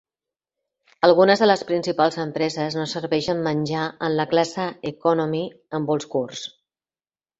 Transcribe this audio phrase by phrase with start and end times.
[1.07, 5.43] Algunes de les principals empreses no serveixen menjar en la classe "Economy"
[5.81, 6.43] en vols curts.